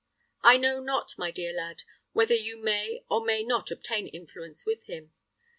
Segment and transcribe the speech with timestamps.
[0.41, 4.81] I know not, my dear lad, whether you may or may not obtain influence with
[4.85, 5.13] him.